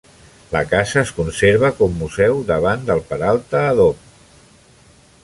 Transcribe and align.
La 0.53 0.61
casa 0.69 0.97
es 1.01 1.11
conserva 1.17 1.71
com 1.81 1.93
museu 1.99 2.41
davant 2.49 2.87
del 2.89 3.05
Peralta 3.13 3.63
Adobe. 3.75 4.19